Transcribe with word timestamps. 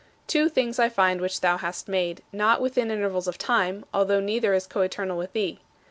Two 0.25 0.49
things 0.49 0.79
I 0.79 0.89
find 0.89 1.21
which 1.21 1.41
thou 1.41 1.57
hast 1.57 1.87
made, 1.87 2.23
not 2.33 2.59
within 2.59 2.89
intervals 2.89 3.27
of 3.27 3.37
time, 3.37 3.85
although 3.93 4.19
neither 4.19 4.55
is 4.55 4.65
coeternal 4.65 5.15
with 5.15 5.33
thee. 5.33 5.59